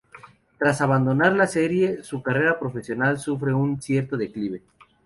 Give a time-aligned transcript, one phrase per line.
[0.57, 4.63] Tras abandonar la serie, su carrera profesional sufre un cierto declive.